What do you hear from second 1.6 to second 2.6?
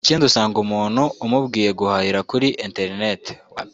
guhahira kuri